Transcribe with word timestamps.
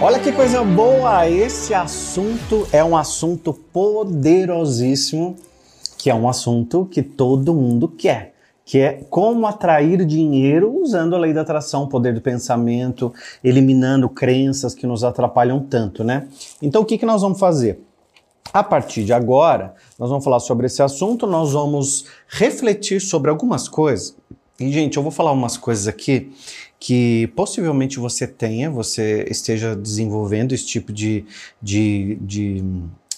Olha 0.00 0.20
que 0.20 0.30
coisa 0.30 0.62
boa! 0.62 1.28
Esse 1.28 1.74
assunto 1.74 2.68
é 2.70 2.84
um 2.84 2.96
assunto 2.96 3.52
poderosíssimo, 3.52 5.34
que 5.98 6.08
é 6.08 6.14
um 6.14 6.28
assunto 6.28 6.86
que 6.88 7.02
todo 7.02 7.52
mundo 7.52 7.88
quer, 7.88 8.32
que 8.64 8.78
é 8.78 9.04
como 9.10 9.44
atrair 9.44 10.06
dinheiro 10.06 10.72
usando 10.72 11.16
a 11.16 11.18
lei 11.18 11.34
da 11.34 11.40
atração, 11.40 11.82
o 11.82 11.88
poder 11.88 12.14
do 12.14 12.20
pensamento, 12.20 13.12
eliminando 13.42 14.08
crenças 14.08 14.72
que 14.72 14.86
nos 14.86 15.02
atrapalham 15.02 15.58
tanto, 15.58 16.04
né? 16.04 16.28
Então 16.62 16.82
o 16.82 16.84
que, 16.84 16.96
que 16.96 17.04
nós 17.04 17.20
vamos 17.20 17.40
fazer? 17.40 17.82
A 18.52 18.62
partir 18.62 19.04
de 19.04 19.12
agora, 19.12 19.74
nós 19.98 20.08
vamos 20.08 20.24
falar 20.24 20.38
sobre 20.38 20.66
esse 20.66 20.80
assunto, 20.80 21.26
nós 21.26 21.52
vamos 21.52 22.06
refletir 22.28 23.00
sobre 23.00 23.30
algumas 23.30 23.68
coisas. 23.68 24.16
E, 24.60 24.72
gente, 24.72 24.96
eu 24.96 25.02
vou 25.02 25.12
falar 25.12 25.32
umas 25.32 25.56
coisas 25.56 25.86
aqui 25.86 26.32
que 26.80 27.28
possivelmente 27.36 27.98
você 27.98 28.26
tenha, 28.26 28.70
você 28.70 29.24
esteja 29.30 29.74
desenvolvendo 29.74 30.52
esse 30.52 30.66
tipo 30.66 30.92
de, 30.92 31.24
de, 31.62 32.16
de, 32.20 32.64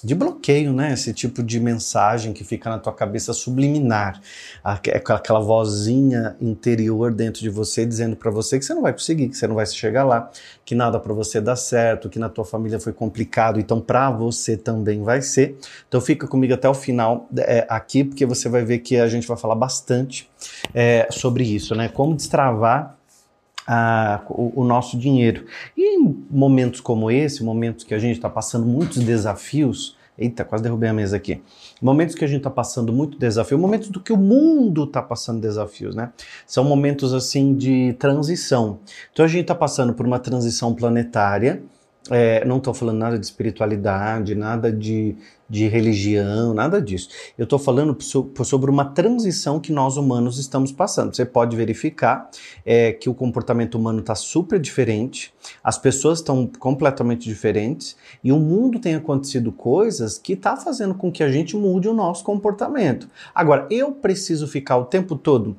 de, 0.05 0.15
bloqueio, 0.15 0.73
né? 0.73 0.93
Esse 0.93 1.13
tipo 1.13 1.43
de 1.43 1.61
mensagem 1.61 2.33
que 2.33 2.45
fica 2.45 2.71
na 2.71 2.79
tua 2.79 2.93
cabeça 2.93 3.33
subliminar, 3.33 4.21
aquela 4.63 5.41
vozinha 5.41 6.37
interior 6.41 7.13
dentro 7.13 7.41
de 7.41 7.51
você 7.51 7.85
dizendo 7.85 8.17
para 8.17 8.31
você 8.31 8.59
que 8.59 8.65
você 8.65 8.75
não 8.75 8.83
vai 8.83 8.93
conseguir, 8.93 9.29
que 9.29 9.37
você 9.37 9.47
não 9.47 9.55
vai 9.55 9.67
chegar 9.67 10.05
lá, 10.05 10.31
que 10.65 10.75
nada 10.75 10.99
para 10.99 11.13
você 11.13 11.41
dá 11.41 11.57
certo, 11.57 12.09
que 12.09 12.19
na 12.19 12.29
tua 12.29 12.45
família 12.45 12.79
foi 12.79 12.93
complicado, 12.93 13.59
então 13.59 13.81
para 13.81 14.11
você 14.11 14.57
também 14.57 15.03
vai 15.03 15.23
ser. 15.23 15.59
Então 15.89 16.01
fica 16.01 16.27
comigo 16.27 16.55
até 16.55 16.69
o 16.69 16.75
final 16.75 17.29
é, 17.37 17.67
aqui, 17.69 18.05
porque 18.05 18.25
você 18.27 18.49
vai 18.49 18.65
ver 18.65 18.79
que 18.79 18.97
a 18.97 19.09
gente 19.09 19.27
vai 19.27 19.37
falar 19.37 19.55
bastante 19.55 20.31
é, 20.75 21.09
sobre 21.11 21.45
isso, 21.45 21.75
né? 21.75 21.89
Como 21.89 22.15
destravar 22.15 22.97
a, 23.67 24.23
o, 24.29 24.63
o, 24.63 24.65
nosso 24.65 24.99
dinheiro. 24.99 25.47
E 25.77 25.97
em 25.97 26.27
momentos 26.29 26.81
como 26.81 27.09
esse, 27.09 27.45
momentos 27.45 27.85
que 27.85 27.95
a 27.95 27.99
gente 27.99 28.17
está 28.17 28.29
passando 28.29 28.67
muitos 28.67 28.99
desafios, 28.99 29.97
eita, 30.21 30.45
quase 30.45 30.63
derrubei 30.63 30.89
a 30.89 30.93
mesa 30.93 31.17
aqui. 31.17 31.43
Momentos 31.81 32.15
que 32.15 32.25
a 32.25 32.29
gente 32.29 32.39
está 32.39 32.51
passando 32.51 32.93
muito 32.93 33.19
desafio, 33.19 33.59
momentos 33.59 33.89
do 33.89 34.01
que 34.01 34.13
o 34.13 34.17
mundo 34.17 34.85
está 34.85 35.03
passando 35.03 35.41
desafios, 35.41 35.95
né? 35.95 36.13
São 36.47 36.63
momentos 36.63 37.15
assim 37.15 37.55
de 37.55 37.95
transição. 37.95 38.79
Então 39.13 39.25
a 39.25 39.29
gente 39.29 39.43
está 39.43 39.55
passando 39.55 39.95
por 39.95 40.07
uma 40.07 40.19
transição 40.19 40.75
planetária 40.75 41.63
é, 42.09 42.45
não 42.45 42.57
estou 42.57 42.73
falando 42.73 42.99
nada 42.99 43.19
de 43.19 43.27
espiritualidade, 43.27 44.35
nada 44.35 44.73
de, 44.73 45.17
de 45.49 45.69
religião, 45.69 46.55
nada 46.55 46.81
disso. 46.81 47.11
Eu 47.37 47.45
estou 47.45 47.59
falando 47.59 47.97
sobre 48.45 48.71
uma 48.71 48.85
transição 48.85 49.61
que 49.61 49.73
nós 49.73 49.97
humanos 49.97 50.39
estamos 50.39 50.73
passando. 50.73 51.15
Você 51.15 51.27
pode 51.27 51.57
verificar 51.57 52.31
é, 52.65 52.93
que 52.93 53.11
o 53.11 53.15
comportamento 53.15 53.75
humano 53.75 54.01
está 54.01 54.15
super 54.15 54.59
diferente, 54.59 55.35
as 55.63 55.77
pessoas 55.77 56.21
estão 56.21 56.47
completamente 56.59 57.29
diferentes 57.29 57.97
e 58.25 58.33
o 58.33 58.39
mundo 58.39 58.79
tem 58.79 58.95
acontecido 58.95 59.53
coisas 59.53 60.17
que 60.17 60.33
está 60.33 60.57
fazendo 60.57 60.95
com 60.95 61.13
que 61.13 61.23
a 61.23 61.31
gente 61.31 61.57
mude 61.57 61.89
o 61.89 61.95
nosso 61.95 62.25
comportamento. 62.25 63.09
Agora, 63.35 63.67
eu 63.71 63.93
preciso 63.93 64.49
ficar 64.49 64.79
o 64.79 64.85
tempo 64.87 65.17
todo 65.17 65.57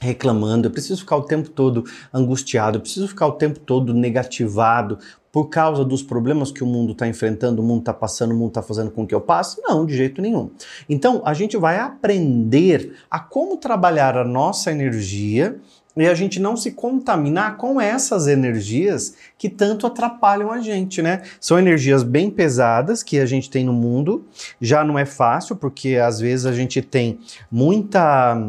reclamando, 0.00 0.68
eu 0.68 0.70
preciso 0.70 1.00
ficar 1.00 1.16
o 1.16 1.22
tempo 1.22 1.50
todo 1.50 1.84
angustiado, 2.12 2.78
eu 2.78 2.80
preciso 2.80 3.08
ficar 3.08 3.26
o 3.26 3.32
tempo 3.32 3.58
todo 3.58 3.92
negativado, 3.92 4.98
por 5.30 5.48
causa 5.48 5.84
dos 5.84 6.02
problemas 6.02 6.50
que 6.50 6.64
o 6.64 6.66
mundo 6.66 6.92
está 6.92 7.06
enfrentando, 7.06 7.62
o 7.62 7.64
mundo 7.64 7.80
está 7.80 7.92
passando, 7.92 8.32
o 8.32 8.34
mundo 8.34 8.48
está 8.48 8.62
fazendo 8.62 8.90
com 8.90 9.06
que 9.06 9.14
eu 9.14 9.20
passe? 9.20 9.60
Não, 9.62 9.84
de 9.84 9.96
jeito 9.96 10.22
nenhum. 10.22 10.50
Então, 10.88 11.22
a 11.24 11.34
gente 11.34 11.56
vai 11.56 11.78
aprender 11.78 12.94
a 13.10 13.20
como 13.20 13.56
trabalhar 13.56 14.16
a 14.16 14.24
nossa 14.24 14.72
energia 14.72 15.60
e 15.96 16.06
a 16.06 16.14
gente 16.14 16.40
não 16.40 16.56
se 16.56 16.72
contaminar 16.72 17.56
com 17.56 17.80
essas 17.80 18.26
energias 18.26 19.14
que 19.36 19.48
tanto 19.48 19.86
atrapalham 19.86 20.50
a 20.50 20.60
gente, 20.60 21.02
né? 21.02 21.22
São 21.40 21.58
energias 21.58 22.02
bem 22.02 22.30
pesadas 22.30 23.02
que 23.02 23.18
a 23.18 23.26
gente 23.26 23.50
tem 23.50 23.64
no 23.64 23.72
mundo, 23.72 24.24
já 24.60 24.84
não 24.84 24.98
é 24.98 25.04
fácil, 25.04 25.56
porque 25.56 25.96
às 25.96 26.20
vezes 26.20 26.46
a 26.46 26.52
gente 26.52 26.80
tem 26.80 27.18
muita 27.50 28.40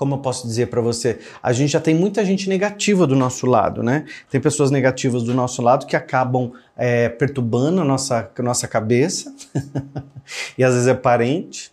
como 0.00 0.14
eu 0.14 0.18
posso 0.18 0.46
dizer 0.46 0.68
para 0.68 0.80
você, 0.80 1.18
a 1.42 1.52
gente 1.52 1.72
já 1.72 1.78
tem 1.78 1.94
muita 1.94 2.24
gente 2.24 2.48
negativa 2.48 3.06
do 3.06 3.14
nosso 3.14 3.44
lado, 3.44 3.82
né? 3.82 4.06
Tem 4.30 4.40
pessoas 4.40 4.70
negativas 4.70 5.22
do 5.22 5.34
nosso 5.34 5.60
lado 5.60 5.84
que 5.84 5.94
acabam 5.94 6.52
é, 6.74 7.10
perturbando 7.10 7.82
a 7.82 7.84
nossa, 7.84 8.30
a 8.34 8.42
nossa 8.42 8.66
cabeça, 8.66 9.30
e 10.56 10.64
às 10.64 10.72
vezes 10.72 10.88
é 10.88 10.94
parente, 10.94 11.70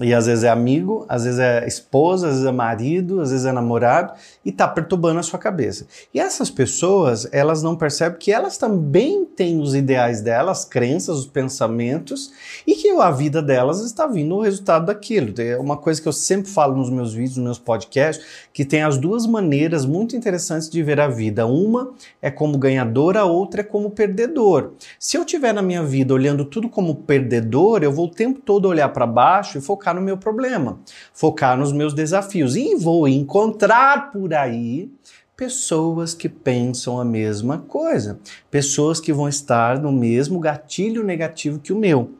e 0.00 0.14
às 0.14 0.24
vezes 0.24 0.42
é 0.42 0.48
amigo, 0.48 1.04
às 1.06 1.24
vezes 1.24 1.38
é 1.38 1.66
esposa, 1.66 2.28
às 2.28 2.32
vezes 2.34 2.48
é 2.48 2.52
marido, 2.52 3.20
às 3.20 3.30
vezes 3.30 3.44
é 3.44 3.52
namorado 3.52 4.14
e 4.42 4.48
está 4.48 4.66
perturbando 4.66 5.20
a 5.20 5.22
sua 5.22 5.38
cabeça. 5.38 5.86
E 6.14 6.18
essas 6.18 6.48
pessoas, 6.48 7.28
elas 7.30 7.62
não 7.62 7.76
percebem 7.76 8.18
que 8.18 8.32
elas 8.32 8.56
também 8.56 9.26
têm 9.26 9.60
os 9.60 9.74
ideais 9.74 10.22
delas, 10.22 10.64
crenças, 10.64 11.18
os 11.18 11.26
pensamentos 11.26 12.32
e 12.66 12.74
que 12.74 12.88
a 12.88 13.10
vida 13.10 13.42
delas 13.42 13.80
está 13.80 14.06
vindo 14.06 14.34
o 14.34 14.40
resultado 14.40 14.86
daquilo. 14.86 15.34
É 15.38 15.58
uma 15.58 15.76
coisa 15.76 16.00
que 16.00 16.08
eu 16.08 16.12
sempre 16.12 16.50
falo 16.50 16.74
nos 16.74 16.88
meus 16.88 17.12
vídeos, 17.12 17.36
nos 17.36 17.44
meus 17.44 17.58
podcasts, 17.58 18.24
que 18.50 18.64
tem 18.64 18.82
as 18.82 18.96
duas 18.96 19.26
maneiras 19.26 19.84
muito 19.84 20.16
interessantes 20.16 20.70
de 20.70 20.82
ver 20.82 21.00
a 21.00 21.08
vida. 21.08 21.44
Uma 21.46 21.92
é 22.22 22.30
como 22.30 22.56
ganhador, 22.56 23.18
a 23.18 23.26
outra 23.26 23.60
é 23.60 23.64
como 23.64 23.90
perdedor. 23.90 24.72
Se 24.98 25.18
eu 25.18 25.24
tiver 25.24 25.52
na 25.52 25.60
minha 25.60 25.82
vida 25.82 26.14
olhando 26.14 26.46
tudo 26.46 26.70
como 26.70 26.94
perdedor, 26.94 27.82
eu 27.82 27.92
vou 27.92 28.06
o 28.06 28.10
tempo 28.10 28.40
todo 28.40 28.68
olhar 28.68 28.88
para 28.88 29.06
baixo 29.06 29.58
e 29.58 29.60
focar 29.60 29.81
focar 29.82 29.94
no 29.96 30.00
meu 30.00 30.16
problema, 30.16 30.78
focar 31.12 31.58
nos 31.58 31.72
meus 31.72 31.92
desafios. 31.92 32.54
E 32.54 32.76
vou 32.76 33.08
encontrar 33.08 34.12
por 34.12 34.32
aí 34.32 34.88
pessoas 35.36 36.14
que 36.14 36.28
pensam 36.28 37.00
a 37.00 37.04
mesma 37.04 37.58
coisa, 37.58 38.20
pessoas 38.48 39.00
que 39.00 39.12
vão 39.12 39.28
estar 39.28 39.80
no 39.80 39.90
mesmo 39.90 40.38
gatilho 40.38 41.02
negativo 41.02 41.58
que 41.58 41.72
o 41.72 41.76
meu. 41.76 42.12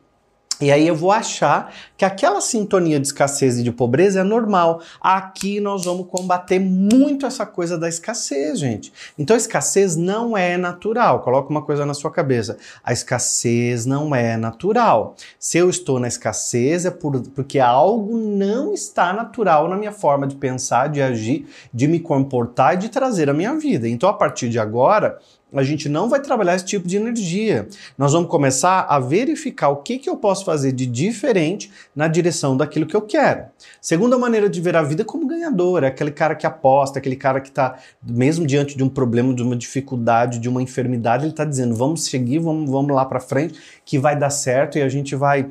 E 0.60 0.70
aí 0.70 0.86
eu 0.86 0.94
vou 0.94 1.10
achar 1.10 1.72
que 1.96 2.04
aquela 2.04 2.40
sintonia 2.40 3.00
de 3.00 3.06
escassez 3.06 3.58
e 3.58 3.62
de 3.62 3.72
pobreza 3.72 4.20
é 4.20 4.22
normal. 4.22 4.80
Aqui 5.00 5.60
nós 5.60 5.84
vamos 5.84 6.06
combater 6.06 6.60
muito 6.60 7.26
essa 7.26 7.44
coisa 7.44 7.76
da 7.76 7.88
escassez, 7.88 8.60
gente. 8.60 8.92
Então 9.18 9.34
a 9.34 9.36
escassez 9.36 9.96
não 9.96 10.36
é 10.36 10.56
natural. 10.56 11.20
Coloca 11.20 11.50
uma 11.50 11.62
coisa 11.62 11.84
na 11.84 11.94
sua 11.94 12.10
cabeça. 12.10 12.58
A 12.84 12.92
escassez 12.92 13.86
não 13.86 14.14
é 14.14 14.36
natural. 14.36 15.16
Se 15.38 15.58
eu 15.58 15.68
estou 15.68 15.98
na 15.98 16.06
escassez 16.06 16.84
é 16.84 16.90
por, 16.90 17.20
porque 17.30 17.58
algo 17.58 18.16
não 18.16 18.72
está 18.72 19.12
natural 19.12 19.68
na 19.68 19.76
minha 19.76 19.92
forma 19.92 20.26
de 20.26 20.36
pensar, 20.36 20.88
de 20.88 21.02
agir, 21.02 21.46
de 21.74 21.88
me 21.88 21.98
comportar 21.98 22.74
e 22.74 22.78
de 22.78 22.88
trazer 22.88 23.28
a 23.28 23.34
minha 23.34 23.54
vida. 23.54 23.88
Então 23.88 24.08
a 24.08 24.14
partir 24.14 24.48
de 24.48 24.58
agora, 24.58 25.18
a 25.54 25.62
gente 25.62 25.88
não 25.88 26.08
vai 26.08 26.20
trabalhar 26.20 26.54
esse 26.54 26.64
tipo 26.64 26.86
de 26.86 26.96
energia. 26.96 27.68
Nós 27.96 28.12
vamos 28.12 28.30
começar 28.30 28.86
a 28.88 28.98
verificar 28.98 29.68
o 29.68 29.76
que, 29.76 29.98
que 29.98 30.08
eu 30.08 30.16
posso 30.16 30.44
fazer 30.44 30.72
de 30.72 30.86
diferente 30.86 31.70
na 31.94 32.08
direção 32.08 32.56
daquilo 32.56 32.86
que 32.86 32.96
eu 32.96 33.02
quero. 33.02 33.44
Segunda 33.80 34.16
maneira 34.18 34.48
de 34.48 34.60
ver 34.60 34.76
a 34.76 34.82
vida 34.82 35.02
é 35.02 35.04
como 35.04 35.26
ganhador, 35.26 35.84
é 35.84 35.88
aquele 35.88 36.10
cara 36.10 36.34
que 36.34 36.46
aposta, 36.46 36.98
aquele 36.98 37.16
cara 37.16 37.40
que 37.40 37.48
está, 37.48 37.78
mesmo 38.02 38.46
diante 38.46 38.76
de 38.76 38.82
um 38.82 38.88
problema, 38.88 39.34
de 39.34 39.42
uma 39.42 39.56
dificuldade, 39.56 40.38
de 40.38 40.48
uma 40.48 40.62
enfermidade, 40.62 41.24
ele 41.24 41.32
está 41.32 41.44
dizendo: 41.44 41.74
vamos 41.74 42.04
seguir, 42.04 42.38
vamos, 42.38 42.70
vamos 42.70 42.94
lá 42.94 43.04
para 43.04 43.20
frente, 43.20 43.58
que 43.84 43.98
vai 43.98 44.18
dar 44.18 44.30
certo 44.30 44.78
e 44.78 44.82
a 44.82 44.88
gente 44.88 45.14
vai 45.14 45.48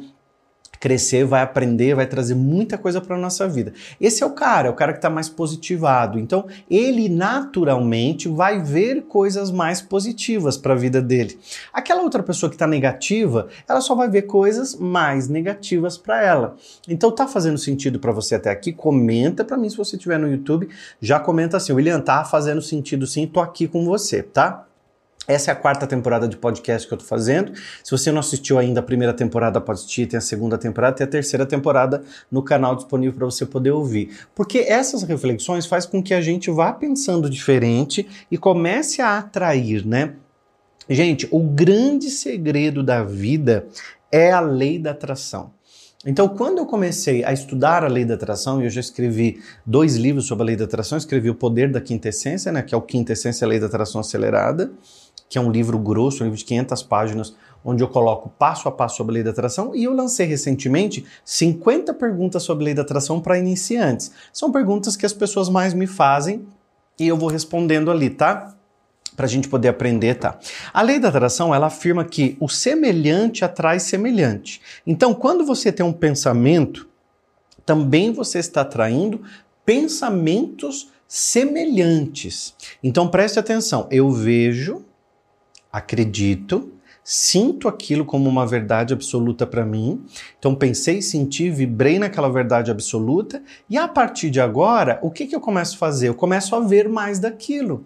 crescer, 0.82 1.24
vai 1.24 1.44
aprender, 1.44 1.94
vai 1.94 2.08
trazer 2.08 2.34
muita 2.34 2.76
coisa 2.76 3.00
para 3.00 3.16
nossa 3.16 3.48
vida. 3.48 3.72
Esse 4.02 4.24
é 4.24 4.26
o 4.26 4.32
cara, 4.32 4.68
é 4.68 4.72
o 4.72 4.74
cara 4.74 4.92
que 4.92 4.98
está 4.98 5.12
mais 5.12 5.30
positivado. 5.30 6.18
Então, 6.18 6.48
ele 6.68 7.08
naturalmente 7.08 8.28
vai 8.28 8.60
ver 8.60 9.04
coisas 9.04 9.52
mais 9.52 9.80
positivas 9.80 10.58
para 10.58 10.74
a 10.74 10.76
vida 10.76 11.00
dele. 11.00 11.40
Aquela 11.72 12.02
outra 12.02 12.24
pessoa 12.24 12.50
que 12.50 12.56
está 12.56 12.66
negativa, 12.66 13.48
ela 13.70 13.80
só 13.80 13.94
vai 13.94 14.10
ver 14.10 14.24
coisas 14.24 14.76
mais 14.76 15.28
negativas 15.28 16.00
para 16.00 16.24
ela. 16.24 16.56
Então, 16.88 17.12
tá 17.12 17.28
fazendo 17.28 17.60
sentido 17.60 18.00
para 18.00 18.12
você 18.12 18.34
até 18.34 18.50
aqui? 18.50 18.74
Comenta 18.74 19.46
para 19.46 19.58
mim 19.58 19.70
se 19.70 19.78
você 19.78 19.96
estiver 19.96 20.18
no 20.18 20.32
YouTube, 20.32 20.68
já 21.00 21.20
comenta 21.20 21.58
assim, 21.58 21.74
William, 21.74 22.02
tá 22.02 22.26
fazendo 22.26 22.62
sentido 22.62 23.06
sim, 23.06 23.28
tô 23.28 23.40
aqui 23.40 23.68
com 23.68 23.86
você, 23.86 24.24
tá? 24.24 24.66
Essa 25.32 25.52
é 25.52 25.54
a 25.54 25.56
quarta 25.56 25.88
temporada 25.88 26.28
de 26.28 26.36
podcast 26.36 26.86
que 26.86 26.94
eu 26.94 26.98
tô 26.98 27.06
fazendo. 27.06 27.54
Se 27.82 27.90
você 27.90 28.12
não 28.12 28.20
assistiu 28.20 28.60
ainda 28.60 28.82
a 28.82 28.84
primeira 28.84 29.14
temporada, 29.14 29.62
pode 29.62 29.80
assistir, 29.80 30.06
tem 30.06 30.18
a 30.18 30.22
segunda 30.22 30.58
temporada, 30.58 30.98
tem 30.98 31.06
a 31.06 31.10
terceira 31.10 31.46
temporada 31.46 32.04
no 32.30 32.44
canal 32.44 32.76
disponível 32.76 33.16
para 33.16 33.26
você 33.26 33.46
poder 33.46 33.72
ouvir. 33.72 34.10
Porque 34.36 34.60
essas 34.60 35.04
reflexões 35.04 35.66
faz 35.66 35.86
com 35.86 36.04
que 36.04 36.14
a 36.14 36.20
gente 36.20 36.52
vá 36.52 36.74
pensando 36.74 37.30
diferente 37.30 38.06
e 38.30 38.38
comece 38.38 39.02
a 39.02 39.20
atrair, 39.20 39.88
né? 39.88 40.16
Gente, 40.90 41.26
o 41.32 41.40
grande 41.40 42.10
segredo 42.10 42.84
da 42.84 43.02
vida 43.02 43.68
é 44.12 44.34
a 44.34 44.42
lei 44.42 44.78
da 44.78 44.92
atração. 44.92 45.54
Então, 46.06 46.28
quando 46.28 46.58
eu 46.58 46.66
comecei 46.66 47.24
a 47.24 47.32
estudar 47.32 47.84
a 47.84 47.88
lei 47.88 48.04
da 48.04 48.16
atração, 48.16 48.60
e 48.60 48.66
eu 48.66 48.70
já 48.72 48.82
escrevi 48.82 49.40
dois 49.64 49.96
livros 49.96 50.26
sobre 50.26 50.42
a 50.44 50.46
lei 50.48 50.56
da 50.56 50.66
atração, 50.66 50.98
escrevi 50.98 51.30
O 51.30 51.36
Poder 51.36 51.72
da 51.72 51.80
Quinta 51.80 52.10
Essência, 52.10 52.52
né, 52.52 52.64
que 52.64 52.74
é 52.74 52.78
o 52.78 52.82
Quinta 52.82 53.14
Essência, 53.14 53.46
a 53.46 53.48
Lei 53.48 53.60
da 53.60 53.68
Atração 53.68 54.02
Acelerada, 54.02 54.72
que 55.32 55.38
é 55.38 55.42
um 55.42 55.50
livro 55.50 55.80
grosso, 55.80 56.24
um 56.24 56.26
livro 56.26 56.38
de 56.38 56.44
500 56.44 56.84
páginas, 56.84 57.34
onde 57.64 57.82
eu 57.82 57.88
coloco 57.88 58.28
passo 58.38 58.68
a 58.68 58.72
passo 58.72 58.98
sobre 58.98 59.14
a 59.14 59.16
lei 59.16 59.24
da 59.24 59.30
atração, 59.30 59.74
e 59.74 59.86
eu 59.86 59.94
lancei 59.94 60.26
recentemente 60.26 61.06
50 61.24 61.94
perguntas 61.94 62.44
sobre 62.44 62.64
a 62.64 62.66
lei 62.66 62.74
da 62.74 62.82
atração 62.82 63.22
para 63.22 63.40
iniciantes. 63.40 64.12
São 64.34 64.52
perguntas 64.52 64.98
que 64.98 65.06
as 65.06 65.14
pessoas 65.14 65.48
mais 65.48 65.74
me 65.74 65.88
fazem 65.88 66.46
e 67.00 67.08
eu 67.08 67.16
vou 67.16 67.30
respondendo 67.30 67.90
ali, 67.90 68.10
tá? 68.10 68.54
para 69.16 69.26
a 69.26 69.30
gente 69.30 69.48
poder 69.48 69.70
aprender, 69.70 70.16
tá? 70.16 70.38
A 70.74 70.82
lei 70.82 71.00
da 71.00 71.08
atração, 71.08 71.56
ela 71.56 71.68
afirma 71.68 72.04
que 72.04 72.36
o 72.40 72.50
semelhante 72.50 73.46
atrai 73.46 73.80
semelhante. 73.80 74.62
Então, 74.86 75.14
quando 75.14 75.46
você 75.46 75.72
tem 75.72 75.86
um 75.86 75.94
pensamento, 75.94 76.90
também 77.66 78.12
você 78.12 78.40
está 78.40 78.62
atraindo 78.62 79.22
pensamentos 79.66 80.90
semelhantes. 81.08 82.56
Então, 82.82 83.08
preste 83.08 83.38
atenção. 83.38 83.86
Eu 83.92 84.10
vejo, 84.12 84.84
acredito, 85.72 86.72
sinto 87.04 87.68
aquilo 87.68 88.06
como 88.06 88.30
uma 88.30 88.46
verdade 88.46 88.94
absoluta 88.94 89.46
para 89.46 89.66
mim. 89.66 90.04
Então 90.38 90.54
pensei, 90.54 91.02
senti, 91.02 91.50
vibrei 91.50 91.98
naquela 92.00 92.30
verdade 92.30 92.72
absoluta 92.72 93.42
e 93.70 93.78
a 93.78 93.88
partir 93.88 94.30
de 94.30 94.40
agora, 94.40 95.00
o 95.02 95.10
que, 95.10 95.26
que 95.26 95.36
eu 95.36 95.42
começo 95.42 95.76
a 95.76 95.80
fazer? 95.80 96.10
Eu 96.10 96.16
começo 96.16 96.56
a 96.56 96.60
ver 96.60 96.88
mais 96.88 97.20
daquilo. 97.20 97.86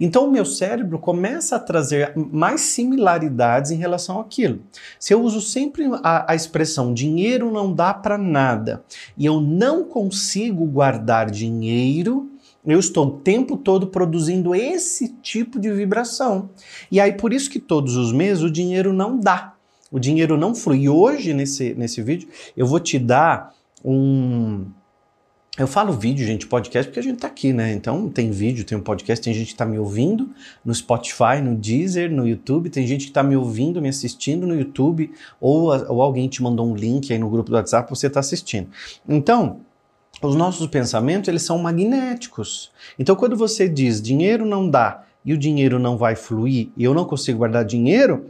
Então 0.00 0.26
o 0.26 0.30
meu 0.30 0.44
cérebro 0.44 0.98
começa 0.98 1.56
a 1.56 1.60
trazer 1.60 2.12
mais 2.16 2.62
similaridades 2.62 3.70
em 3.70 3.76
relação 3.76 4.20
àquilo. 4.20 4.60
Se 4.98 5.12
eu 5.12 5.20
uso 5.20 5.40
sempre 5.40 5.84
a, 6.02 6.32
a 6.32 6.34
expressão 6.34 6.94
dinheiro 6.94 7.50
não 7.50 7.72
dá 7.72 7.92
para 7.92 8.16
nada 8.16 8.82
e 9.16 9.26
eu 9.26 9.40
não 9.40 9.84
consigo 9.84 10.64
guardar 10.64 11.30
dinheiro, 11.30 12.30
eu 12.66 12.78
estou 12.78 13.06
o 13.06 13.10
tempo 13.20 13.56
todo 13.56 13.86
produzindo 13.86 14.54
esse 14.54 15.08
tipo 15.22 15.58
de 15.58 15.70
vibração. 15.72 16.50
E 16.90 17.00
aí, 17.00 17.12
por 17.12 17.32
isso 17.32 17.50
que 17.50 17.58
todos 17.58 17.96
os 17.96 18.12
meses 18.12 18.42
o 18.42 18.50
dinheiro 18.50 18.92
não 18.92 19.18
dá. 19.18 19.54
O 19.90 19.98
dinheiro 19.98 20.36
não 20.36 20.54
flui. 20.54 20.82
E 20.82 20.88
hoje, 20.88 21.32
nesse, 21.32 21.74
nesse 21.74 22.02
vídeo, 22.02 22.28
eu 22.56 22.66
vou 22.66 22.78
te 22.78 22.98
dar 22.98 23.54
um. 23.84 24.66
Eu 25.56 25.66
falo 25.66 25.92
vídeo, 25.92 26.24
gente, 26.24 26.46
podcast, 26.46 26.88
porque 26.88 27.00
a 27.00 27.02
gente 27.02 27.18
tá 27.18 27.26
aqui, 27.26 27.52
né? 27.52 27.72
Então 27.72 28.08
tem 28.08 28.30
vídeo, 28.30 28.64
tem 28.64 28.78
um 28.78 28.80
podcast, 28.80 29.24
tem 29.24 29.34
gente 29.34 29.48
que 29.48 29.56
tá 29.56 29.66
me 29.66 29.76
ouvindo 29.76 30.30
no 30.64 30.72
Spotify, 30.72 31.40
no 31.42 31.56
Deezer, 31.56 32.12
no 32.12 32.28
YouTube, 32.28 32.70
tem 32.70 32.86
gente 32.86 33.06
que 33.06 33.12
tá 33.12 33.24
me 33.24 33.34
ouvindo, 33.34 33.82
me 33.82 33.88
assistindo 33.88 34.46
no 34.46 34.56
YouTube, 34.56 35.10
ou, 35.40 35.70
ou 35.88 36.00
alguém 36.00 36.28
te 36.28 36.40
mandou 36.44 36.64
um 36.64 36.76
link 36.76 37.12
aí 37.12 37.18
no 37.18 37.28
grupo 37.28 37.50
do 37.50 37.56
WhatsApp, 37.56 37.90
você 37.90 38.08
tá 38.08 38.20
assistindo. 38.20 38.68
Então, 39.08 39.60
os 40.20 40.34
nossos 40.34 40.66
pensamentos 40.66 41.28
eles 41.28 41.42
são 41.42 41.58
magnéticos. 41.58 42.72
Então, 42.98 43.14
quando 43.14 43.36
você 43.36 43.68
diz 43.68 44.02
dinheiro 44.02 44.44
não 44.44 44.68
dá 44.68 45.04
e 45.24 45.32
o 45.32 45.38
dinheiro 45.38 45.78
não 45.78 45.96
vai 45.96 46.16
fluir 46.16 46.70
e 46.76 46.84
eu 46.84 46.94
não 46.94 47.04
consigo 47.04 47.38
guardar 47.38 47.64
dinheiro, 47.64 48.26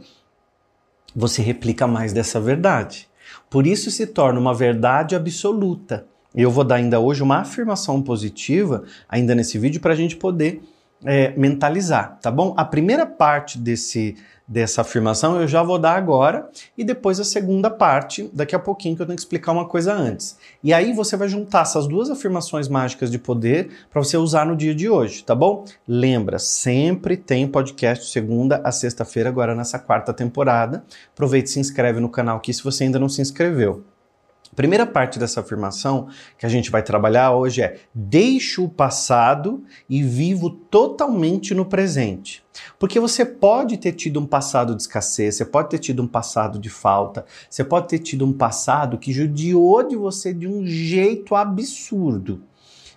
você 1.15 1.41
replica 1.41 1.87
mais 1.87 2.13
dessa 2.13 2.39
verdade. 2.39 3.07
Por 3.49 3.65
isso 3.65 3.89
se 3.89 4.05
torna 4.05 4.39
uma 4.39 4.53
verdade 4.53 5.15
absoluta. 5.15 6.05
Eu 6.33 6.51
vou 6.51 6.63
dar 6.63 6.75
ainda 6.75 6.99
hoje 6.99 7.23
uma 7.23 7.37
afirmação 7.37 8.01
positiva, 8.01 8.83
ainda 9.07 9.33
nesse 9.33 9.57
vídeo, 9.57 9.81
para 9.81 9.93
a 9.93 9.95
gente 9.95 10.15
poder 10.15 10.61
é, 11.05 11.31
mentalizar, 11.37 12.19
tá 12.21 12.29
bom? 12.29 12.53
A 12.57 12.65
primeira 12.65 13.05
parte 13.05 13.57
desse 13.57 14.15
dessa 14.49 14.81
afirmação 14.81 15.39
eu 15.39 15.47
já 15.47 15.61
vou 15.61 15.77
dar 15.77 15.95
agora 15.95 16.49
e 16.75 16.83
depois 16.83 17.19
a 17.19 17.23
segunda 17.23 17.69
parte 17.69 18.27
daqui 18.33 18.55
a 18.55 18.59
pouquinho 18.59 18.95
que 18.95 19.01
eu 19.03 19.05
tenho 19.05 19.15
que 19.15 19.21
explicar 19.21 19.51
uma 19.51 19.67
coisa 19.67 19.93
antes. 19.93 20.39
E 20.63 20.73
aí 20.73 20.91
você 20.91 21.15
vai 21.15 21.29
juntar 21.29 21.61
essas 21.61 21.87
duas 21.87 22.09
afirmações 22.09 22.67
mágicas 22.67 23.11
de 23.11 23.19
poder 23.19 23.69
para 23.91 24.03
você 24.03 24.17
usar 24.17 24.47
no 24.47 24.55
dia 24.55 24.73
de 24.73 24.89
hoje, 24.89 25.23
tá 25.23 25.35
bom? 25.35 25.65
Lembra, 25.87 26.39
sempre 26.39 27.15
tem 27.15 27.47
podcast 27.47 28.09
segunda 28.09 28.59
a 28.63 28.71
sexta-feira 28.71 29.29
agora 29.29 29.53
nessa 29.53 29.77
quarta 29.77 30.11
temporada. 30.11 30.83
Aproveite 31.13 31.49
e 31.49 31.53
se 31.53 31.59
inscreve 31.59 31.99
no 31.99 32.09
canal 32.09 32.37
aqui 32.37 32.51
se 32.51 32.63
você 32.63 32.85
ainda 32.85 32.97
não 32.97 33.07
se 33.07 33.21
inscreveu. 33.21 33.83
Primeira 34.55 34.85
parte 34.85 35.19
dessa 35.19 35.39
afirmação 35.39 36.07
que 36.37 36.45
a 36.45 36.49
gente 36.49 36.71
vai 36.71 36.83
trabalhar 36.83 37.31
hoje 37.31 37.61
é: 37.61 37.79
deixo 37.93 38.65
o 38.65 38.69
passado 38.69 39.63
e 39.89 40.03
vivo 40.03 40.49
totalmente 40.49 41.53
no 41.53 41.65
presente. 41.65 42.43
Porque 42.77 42.99
você 42.99 43.23
pode 43.23 43.77
ter 43.77 43.93
tido 43.93 44.19
um 44.19 44.25
passado 44.25 44.75
de 44.75 44.81
escassez, 44.81 45.35
você 45.35 45.45
pode 45.45 45.69
ter 45.69 45.79
tido 45.79 46.01
um 46.01 46.07
passado 46.07 46.59
de 46.59 46.69
falta, 46.69 47.25
você 47.49 47.63
pode 47.63 47.87
ter 47.87 47.99
tido 47.99 48.25
um 48.25 48.33
passado 48.33 48.97
que 48.97 49.13
judiou 49.13 49.87
de 49.87 49.95
você 49.95 50.33
de 50.33 50.47
um 50.47 50.65
jeito 50.65 51.35
absurdo. 51.35 52.43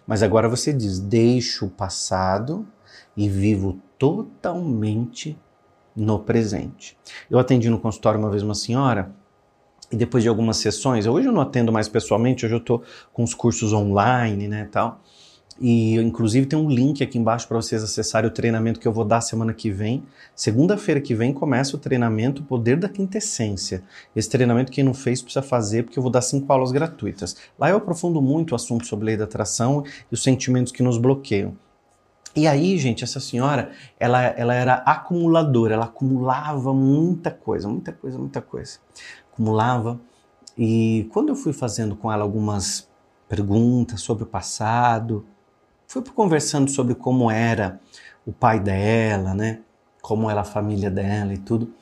Mas 0.07 0.23
agora 0.23 0.49
você 0.49 0.73
diz: 0.73 0.99
deixo 0.99 1.67
o 1.67 1.71
passado 1.71 2.67
e 3.17 3.29
vivo 3.29 3.79
totalmente 3.99 5.39
no 5.95 6.19
presente. 6.19 6.97
Eu 7.31 7.39
atendi 7.39 7.69
no 7.69 7.79
consultório 7.79 8.19
uma 8.19 8.31
vez 8.31 8.43
uma 8.43 8.55
senhora 8.55 9.15
e 9.93 9.97
depois 9.97 10.23
de 10.23 10.29
algumas 10.29 10.57
sessões, 10.57 11.07
hoje 11.07 11.29
eu 11.29 11.33
não 11.33 11.43
atendo 11.43 11.71
mais 11.71 11.89
pessoalmente, 11.89 12.47
hoje 12.47 12.55
eu 12.55 12.59
estou 12.59 12.83
com 13.13 13.23
os 13.23 13.35
cursos 13.35 13.73
online, 13.75 14.49
né, 14.49 14.67
tal. 14.73 15.01
E 15.61 15.97
inclusive 15.97 16.47
tem 16.47 16.59
um 16.59 16.69
link 16.69 17.05
aqui 17.05 17.19
embaixo 17.19 17.47
para 17.47 17.59
vocês 17.59 17.85
acessarem 17.85 18.29
o 18.29 18.33
treinamento 18.33 18.81
que 18.81 18.89
eu 18.89 18.93
vou 18.93 19.05
dar 19.05 19.21
semana 19.21 19.53
que 19.53 19.71
vem. 19.71 20.03
Segunda-feira 20.35 21.01
que 21.01 21.15
vem 21.15 21.33
começa 21.33 21.77
o 21.77 21.79
treinamento 21.79 22.43
Poder 22.43 22.79
da 22.79 22.89
Quintessência. 22.89 23.85
Esse 24.17 24.31
treinamento 24.31 24.73
quem 24.73 24.83
não 24.83 24.95
fez 24.95 25.21
precisa 25.21 25.43
fazer 25.43 25.85
porque 25.85 25.99
eu 25.99 26.03
vou 26.03 26.11
dar 26.11 26.23
cinco 26.23 26.51
aulas 26.51 26.73
gratuitas. 26.73 27.37
Lá 27.59 27.69
eu 27.69 27.77
aprofundo 27.77 28.21
muito 28.21 28.53
o 28.53 28.55
assunto 28.55 28.87
sobre 28.87 29.07
lei 29.07 29.17
da 29.17 29.25
atração 29.25 29.85
e 30.11 30.15
os 30.15 30.23
sentimentos 30.23 30.73
que 30.73 30.83
nos 30.83 30.97
bloqueiam. 30.97 31.55
E 32.35 32.47
aí, 32.47 32.79
gente, 32.79 33.05
essa 33.05 33.21
senhora, 33.21 33.73
ela, 34.01 34.23
ela 34.23 34.55
era 34.55 34.75
acumuladora, 34.77 35.75
ela 35.75 35.85
acumulava 35.85 36.73
muita 36.73 37.31
coisa, 37.31 37.69
muita 37.69 37.93
coisa, 37.93 38.19
muita 38.19 38.41
coisa 38.41 38.79
acumulava. 39.33 40.01
E 40.57 41.09
quando 41.13 41.31
eu 41.31 41.37
fui 41.37 41.53
fazendo 41.53 41.97
com 41.97 42.13
ela 42.13 42.23
algumas 42.23 42.89
perguntas 43.29 44.01
sobre 44.01 44.25
o 44.25 44.27
passado, 44.27 45.25
fui 45.87 46.03
conversando 46.03 46.71
sobre 46.71 46.95
como 46.95 47.31
era 47.31 47.81
o 48.27 48.33
pai 48.33 48.61
dela, 48.61 49.35
né? 49.35 49.61
Como 50.01 50.31
era 50.31 50.43
a 50.43 50.45
família 50.45 50.91
dela 50.91 51.33
e 51.33 51.39
tudo. 51.39 51.73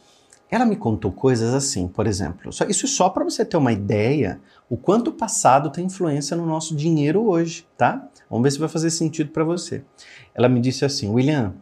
Ela 0.51 0.65
me 0.65 0.75
contou 0.75 1.13
coisas 1.13 1.55
assim, 1.55 1.87
por 1.87 2.09
exemplo, 2.09 2.51
isso 2.69 2.89
só 2.89 3.09
para 3.09 3.23
você 3.23 3.45
ter 3.45 3.57
uma 3.57 3.73
ideia 3.73 4.41
o 4.69 4.77
quanto 4.77 5.09
o 5.09 5.13
passado 5.13 5.71
tem 5.71 5.87
influência 5.87 6.37
no 6.37 6.45
nosso 6.45 6.75
dinheiro 6.75 7.25
hoje, 7.29 7.67
tá? 7.77 8.09
Vamos 8.29 8.45
ver 8.45 8.51
se 8.53 8.59
vai 8.59 8.69
fazer 8.69 8.91
sentido 8.91 9.31
para 9.31 9.45
você. 9.45 9.85
Ela 10.35 10.49
me 10.49 10.61
disse 10.61 10.85
assim, 10.85 11.09
William, 11.09 11.55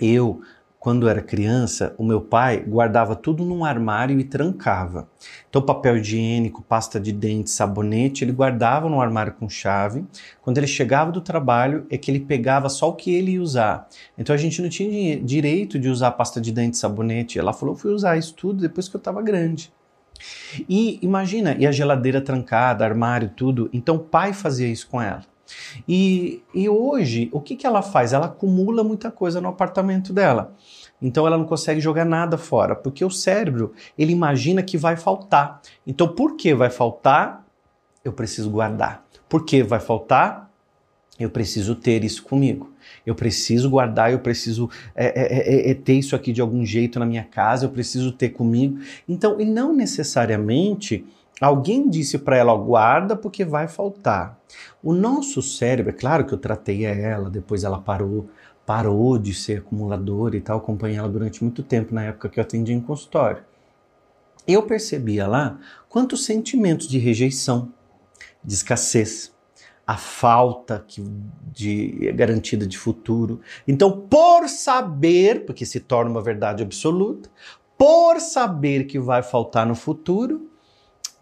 eu 0.00 0.40
quando 0.84 1.08
era 1.08 1.22
criança, 1.22 1.94
o 1.96 2.04
meu 2.04 2.20
pai 2.20 2.60
guardava 2.60 3.16
tudo 3.16 3.42
num 3.42 3.64
armário 3.64 4.20
e 4.20 4.22
trancava. 4.22 5.08
Então, 5.48 5.62
papel 5.62 5.96
higiênico, 5.96 6.60
pasta 6.60 7.00
de 7.00 7.10
dente, 7.10 7.48
sabonete, 7.48 8.22
ele 8.22 8.32
guardava 8.32 8.86
no 8.86 9.00
armário 9.00 9.32
com 9.32 9.48
chave. 9.48 10.04
Quando 10.42 10.58
ele 10.58 10.66
chegava 10.66 11.10
do 11.10 11.22
trabalho, 11.22 11.86
é 11.88 11.96
que 11.96 12.10
ele 12.10 12.20
pegava 12.20 12.68
só 12.68 12.90
o 12.90 12.94
que 12.94 13.14
ele 13.14 13.30
ia 13.30 13.40
usar. 13.40 13.88
Então, 14.18 14.34
a 14.34 14.36
gente 14.36 14.60
não 14.60 14.68
tinha 14.68 15.18
direito 15.18 15.78
de 15.78 15.88
usar 15.88 16.10
pasta 16.10 16.38
de 16.38 16.52
dente, 16.52 16.76
sabonete. 16.76 17.38
Ela 17.38 17.54
falou: 17.54 17.74
fui 17.74 17.90
usar 17.90 18.18
isso 18.18 18.34
tudo 18.34 18.60
depois 18.60 18.86
que 18.86 18.94
eu 18.94 18.98
estava 18.98 19.22
grande. 19.22 19.72
E 20.68 20.98
imagina, 21.00 21.56
e 21.58 21.66
a 21.66 21.72
geladeira 21.72 22.20
trancada, 22.20 22.84
armário, 22.84 23.30
tudo. 23.34 23.70
Então, 23.72 23.96
o 23.96 24.00
pai 24.00 24.34
fazia 24.34 24.68
isso 24.68 24.86
com 24.88 25.00
ela. 25.00 25.22
E, 25.88 26.42
e 26.54 26.68
hoje, 26.68 27.28
o 27.32 27.40
que, 27.40 27.56
que 27.56 27.66
ela 27.66 27.82
faz? 27.82 28.12
Ela 28.12 28.26
acumula 28.26 28.82
muita 28.82 29.10
coisa 29.10 29.40
no 29.40 29.48
apartamento 29.48 30.12
dela. 30.12 30.54
Então 31.00 31.26
ela 31.26 31.36
não 31.36 31.44
consegue 31.44 31.80
jogar 31.80 32.04
nada 32.04 32.38
fora, 32.38 32.74
porque 32.74 33.04
o 33.04 33.10
cérebro, 33.10 33.72
ele 33.98 34.12
imagina 34.12 34.62
que 34.62 34.78
vai 34.78 34.96
faltar. 34.96 35.60
Então 35.86 36.08
por 36.08 36.36
que 36.36 36.54
vai 36.54 36.70
faltar? 36.70 37.44
Eu 38.04 38.12
preciso 38.12 38.50
guardar. 38.50 39.04
Por 39.28 39.44
que 39.44 39.62
vai 39.62 39.80
faltar? 39.80 40.50
Eu 41.18 41.30
preciso 41.30 41.74
ter 41.74 42.02
isso 42.04 42.22
comigo. 42.24 42.72
Eu 43.06 43.14
preciso 43.14 43.70
guardar, 43.70 44.12
eu 44.12 44.18
preciso 44.18 44.68
é, 44.94 45.06
é, 45.06 45.68
é, 45.68 45.70
é 45.70 45.74
ter 45.74 45.94
isso 45.94 46.16
aqui 46.16 46.32
de 46.32 46.40
algum 46.40 46.64
jeito 46.64 46.98
na 46.98 47.06
minha 47.06 47.22
casa, 47.22 47.66
eu 47.66 47.70
preciso 47.70 48.10
ter 48.10 48.30
comigo. 48.30 48.78
Então, 49.08 49.40
e 49.40 49.44
não 49.44 49.74
necessariamente 49.74 51.06
Alguém 51.40 51.88
disse 51.88 52.18
para 52.18 52.36
ela, 52.36 52.54
guarda 52.54 53.16
porque 53.16 53.44
vai 53.44 53.66
faltar. 53.66 54.38
O 54.82 54.92
nosso 54.92 55.42
cérebro, 55.42 55.90
é 55.90 55.94
claro 55.94 56.24
que 56.24 56.32
eu 56.32 56.38
tratei 56.38 56.84
ela, 56.84 57.28
depois 57.28 57.64
ela 57.64 57.80
parou, 57.80 58.28
parou 58.64 59.18
de 59.18 59.34
ser 59.34 59.58
acumuladora 59.58 60.36
e 60.36 60.40
tal, 60.40 60.58
acompanhei 60.58 60.96
ela 60.96 61.08
durante 61.08 61.42
muito 61.42 61.62
tempo 61.62 61.94
na 61.94 62.04
época 62.04 62.28
que 62.28 62.38
eu 62.38 62.42
atendi 62.42 62.72
em 62.72 62.80
consultório. 62.80 63.42
Eu 64.46 64.62
percebia 64.62 65.26
lá 65.26 65.58
quantos 65.88 66.24
sentimentos 66.24 66.86
de 66.86 66.98
rejeição, 66.98 67.72
de 68.42 68.54
escassez, 68.54 69.32
a 69.86 69.96
falta 69.96 70.84
de 71.52 72.12
garantida 72.14 72.66
de 72.66 72.78
futuro. 72.78 73.40
Então, 73.66 74.06
por 74.08 74.48
saber, 74.48 75.44
porque 75.44 75.66
se 75.66 75.80
torna 75.80 76.10
uma 76.10 76.22
verdade 76.22 76.62
absoluta, 76.62 77.28
por 77.76 78.20
saber 78.20 78.84
que 78.84 78.98
vai 78.98 79.22
faltar 79.22 79.66
no 79.66 79.74
futuro, 79.74 80.48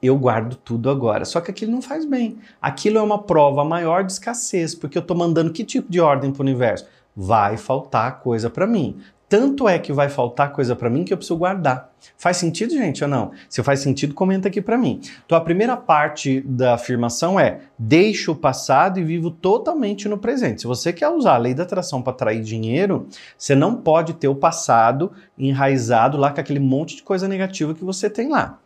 eu 0.02 0.18
guardo 0.18 0.56
tudo 0.56 0.90
agora. 0.90 1.25
Só 1.25 1.40
que 1.40 1.50
aquilo 1.50 1.73
não 1.73 1.80
faz 1.80 2.04
bem. 2.04 2.38
Aquilo 2.61 2.99
é 2.99 3.02
uma 3.02 3.23
prova 3.23 3.64
maior 3.64 4.02
de 4.02 4.12
escassez, 4.12 4.75
porque 4.75 4.99
eu 4.99 5.02
estou 5.02 5.16
mandando 5.16 5.52
que 5.52 5.64
tipo 5.64 5.90
de 5.90 6.00
ordem 6.00 6.32
para 6.32 6.40
o 6.40 6.42
universo? 6.42 6.87
Vai 7.14 7.56
faltar 7.56 8.21
coisa 8.21 8.50
para 8.50 8.66
mim. 8.66 8.99
Tanto 9.32 9.66
é 9.66 9.78
que 9.78 9.94
vai 9.94 10.11
faltar 10.11 10.52
coisa 10.52 10.76
para 10.76 10.90
mim 10.90 11.04
que 11.04 11.12
eu 11.12 11.16
preciso 11.16 11.38
guardar. 11.38 11.90
Faz 12.18 12.37
sentido, 12.37 12.73
gente, 12.73 13.02
ou 13.02 13.09
não? 13.09 13.30
Se 13.49 13.62
faz 13.62 13.80
sentido, 13.80 14.12
comenta 14.12 14.49
aqui 14.49 14.61
para 14.61 14.76
mim. 14.76 15.00
Então, 15.25 15.38
a 15.38 15.40
primeira 15.40 15.75
parte 15.75 16.42
da 16.42 16.75
afirmação 16.75 17.40
é: 17.40 17.61
deixo 17.78 18.32
o 18.32 18.37
passado 18.37 19.00
e 19.00 19.02
vivo 19.02 19.30
totalmente 19.30 20.06
no 20.06 20.18
presente. 20.18 20.61
Se 20.61 20.66
você 20.66 20.92
quer 20.92 21.09
usar 21.09 21.37
a 21.37 21.38
lei 21.38 21.54
da 21.54 21.62
atração 21.62 22.02
para 22.02 22.12
atrair 22.12 22.42
dinheiro, 22.42 23.06
você 23.38 23.54
não 23.54 23.75
pode 23.75 24.12
ter 24.12 24.28
o 24.28 24.35
passado 24.35 25.12
enraizado 25.38 26.18
lá 26.18 26.30
com 26.30 26.40
aquele 26.40 26.61
monte 26.61 26.97
de 26.97 27.02
coisa 27.02 27.26
negativa 27.26 27.73
que 27.73 27.82
você 27.82 28.11
tem 28.11 28.28
lá. 28.28 28.59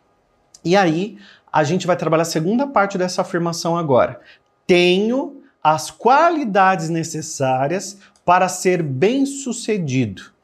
E 0.63 0.75
aí, 0.75 1.17
a 1.51 1.63
gente 1.63 1.87
vai 1.87 1.95
trabalhar 1.95 2.23
a 2.23 2.25
segunda 2.25 2.67
parte 2.67 2.97
dessa 2.97 3.21
afirmação 3.21 3.77
agora. 3.77 4.19
Tenho 4.65 5.41
as 5.63 5.89
qualidades 5.89 6.89
necessárias 6.89 7.97
para 8.25 8.47
ser 8.47 8.83
bem-sucedido 8.83 10.37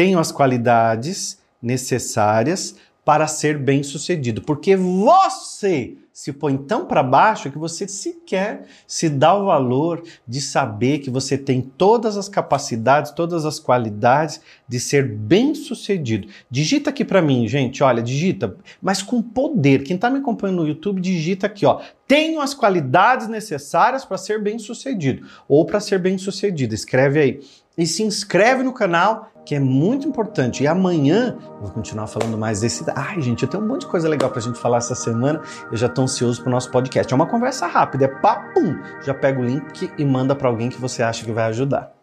tenho 0.00 0.18
as 0.18 0.32
qualidades 0.32 1.38
necessárias 1.60 2.74
para 3.04 3.26
ser 3.26 3.58
bem 3.58 3.82
sucedido. 3.82 4.42
Porque 4.42 4.76
você 4.76 5.96
se 6.12 6.34
põe 6.34 6.56
tão 6.56 6.84
para 6.84 7.02
baixo 7.02 7.50
que 7.50 7.56
você 7.56 7.88
sequer 7.88 8.66
se 8.86 9.08
dá 9.08 9.34
o 9.34 9.46
valor 9.46 10.02
de 10.28 10.40
saber 10.40 10.98
que 10.98 11.08
você 11.08 11.38
tem 11.38 11.62
todas 11.62 12.16
as 12.16 12.28
capacidades, 12.28 13.12
todas 13.12 13.46
as 13.46 13.58
qualidades 13.58 14.40
de 14.68 14.78
ser 14.78 15.08
bem 15.08 15.54
sucedido. 15.54 16.28
Digita 16.50 16.90
aqui 16.90 17.04
para 17.06 17.22
mim, 17.22 17.48
gente, 17.48 17.82
olha, 17.82 18.02
digita, 18.02 18.54
mas 18.82 19.02
com 19.02 19.22
poder. 19.22 19.82
Quem 19.82 19.96
está 19.96 20.10
me 20.10 20.18
acompanhando 20.18 20.62
no 20.62 20.68
YouTube, 20.68 21.00
digita 21.00 21.46
aqui, 21.46 21.64
ó. 21.64 21.80
Tenho 22.06 22.40
as 22.40 22.52
qualidades 22.52 23.28
necessárias 23.28 24.04
para 24.04 24.18
ser 24.18 24.42
bem 24.42 24.58
sucedido 24.58 25.26
ou 25.48 25.64
para 25.64 25.80
ser 25.80 25.98
bem 25.98 26.18
sucedido. 26.18 26.74
Escreve 26.74 27.20
aí 27.20 27.40
e 27.76 27.86
se 27.86 28.02
inscreve 28.02 28.62
no 28.62 28.72
canal, 28.72 29.30
que 29.44 29.54
é 29.54 29.60
muito 29.60 30.06
importante. 30.06 30.62
E 30.62 30.66
amanhã 30.66 31.36
eu 31.38 31.60
vou 31.62 31.70
continuar 31.70 32.06
falando 32.06 32.36
mais 32.36 32.60
desse. 32.60 32.84
Ai, 32.94 33.20
gente, 33.20 33.42
eu 33.42 33.48
tenho 33.48 33.62
um 33.62 33.66
monte 33.66 33.82
de 33.82 33.86
coisa 33.86 34.08
legal 34.08 34.30
pra 34.30 34.40
gente 34.40 34.58
falar 34.58 34.78
essa 34.78 34.94
semana. 34.94 35.40
Eu 35.70 35.76
já 35.76 35.88
tô 35.88 36.02
ansioso 36.02 36.42
pro 36.42 36.50
nosso 36.50 36.70
podcast. 36.70 37.12
É 37.12 37.16
uma 37.16 37.26
conversa 37.26 37.66
rápida, 37.66 38.04
é 38.04 38.08
papum. 38.08 38.78
Já 39.02 39.14
pega 39.14 39.40
o 39.40 39.44
link 39.44 39.90
e 39.96 40.04
manda 40.04 40.34
para 40.34 40.48
alguém 40.48 40.68
que 40.68 40.80
você 40.80 41.02
acha 41.02 41.24
que 41.24 41.32
vai 41.32 41.44
ajudar. 41.44 41.99